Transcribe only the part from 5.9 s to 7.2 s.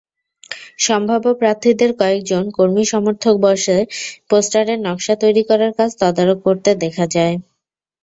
তদারক করতে দেখা